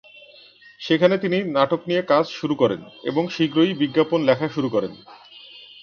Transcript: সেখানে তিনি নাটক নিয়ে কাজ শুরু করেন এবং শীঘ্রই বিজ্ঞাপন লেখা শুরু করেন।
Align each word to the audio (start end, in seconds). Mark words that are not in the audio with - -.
সেখানে 0.81 1.15
তিনি 1.17 1.37
নাটক 1.47 1.81
নিয়ে 1.87 2.01
কাজ 2.03 2.25
শুরু 2.29 2.55
করেন 2.55 2.81
এবং 3.03 3.23
শীঘ্রই 3.29 3.71
বিজ্ঞাপন 3.73 4.19
লেখা 4.23 4.47
শুরু 4.49 4.69
করেন। 4.69 4.93